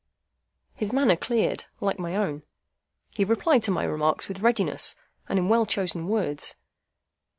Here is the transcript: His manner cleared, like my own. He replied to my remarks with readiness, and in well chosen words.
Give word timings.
His 0.73 0.91
manner 0.91 1.15
cleared, 1.15 1.65
like 1.79 1.99
my 1.99 2.15
own. 2.15 2.41
He 3.11 3.23
replied 3.23 3.61
to 3.61 3.71
my 3.71 3.83
remarks 3.83 4.27
with 4.27 4.39
readiness, 4.41 4.95
and 5.29 5.37
in 5.37 5.47
well 5.47 5.67
chosen 5.67 6.07
words. 6.07 6.55